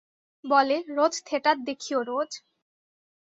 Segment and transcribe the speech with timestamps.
[0.43, 2.31] বলে, রোজ থেঠার দেখিও, রোজ।